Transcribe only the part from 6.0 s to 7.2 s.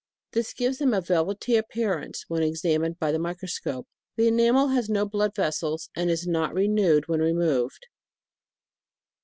is not re newed when